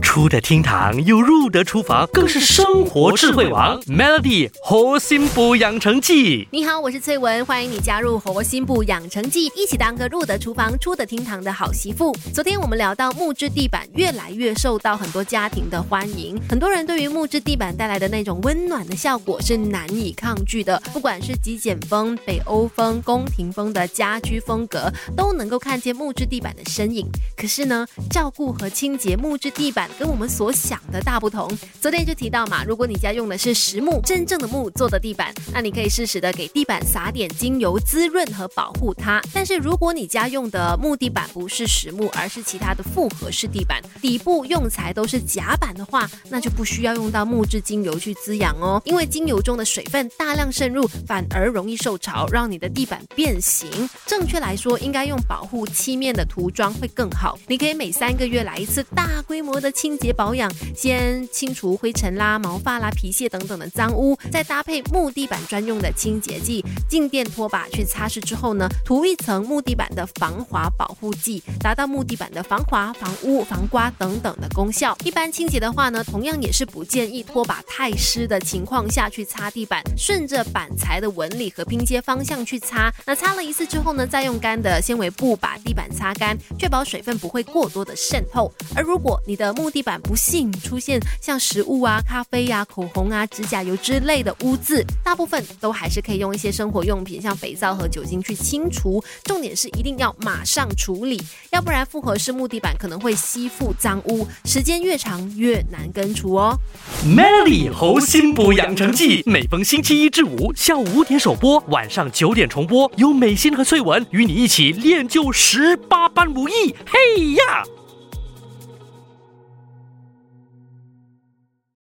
[0.00, 3.80] 出得厅堂又入得厨房，更是生活智慧王。
[3.82, 12.16] Melody 活心补养成记，你好，我是翠文，欢迎你加入活心部养成记，一起当个入得厨房、出得厅堂的好媳妇。
[12.34, 20.80] 昨天我们聊到木质地板越来越受到很多家庭的欢迎，很多人对于木质地板带来的那种温暖的效果是难以抗拒的。
[20.92, 27.06] 不管是极简风、北欧风、宫廷风的家居风格，都能够看见木质地板的身影。
[27.36, 29.89] 可是呢，照顾和清洁木质地板。
[29.98, 31.50] 跟我们所想的大不同。
[31.80, 39.20] 昨天就提到嘛，如果你家用的是实木，真正的木做的地板，那你可以适时的给地板撒点精油滋润和保护它。
[39.32, 53.68] 但是如果你家用的木地板不是实木，而是其他的复合式地板，底部用材都是夹板的话，那就不需要用到木质精油去滋养哦，因为精油中的水分大量渗入，反而容易受潮，让你的地板变形。
[54.06, 57.38] 正确来说，应该用保护漆面的涂装会更好。
[57.46, 60.00] 你可以每三个月来一次大规模的清。
[60.00, 74.96] 洁保养，先清除灰尘啦、毛发啦、皮屑等等的脏污，再搭配木地板专用的清洁剂，静电拖把去擦拭之后呢，涂一层木地板的防滑保护剂，达到木地板的防滑、防污、防刮等等的功效。
[75.04, 82.90] 一般清洁的话呢，同样也是不建议拖把太湿的情况下去擦地板，顺着板材的纹理和拼接方向去擦。
[83.04, 88.50] 那擦了一次之后呢，再用干的纤维布把地板擦干，确保水分不会过多的渗透。
[88.74, 99.02] 而如果你的木地板不幸出现像食物啊、咖啡呀、口红啊、指甲油之类的污渍，大部分都还是可以用一些生活用品，像肥皂和酒精去清除。
[99.24, 101.20] 重点是一定要马上处理，
[101.52, 106.56] 要不然复合式木地板可能会吸附脏污，时间越长越难根除哦。
[107.04, 116.74] Melody 猴心补养成记，每逢星期一至五下午五点首播，晚上九点重播，有美心和翠文与你一起练就十八般武艺。
[116.86, 117.62] 嘿呀！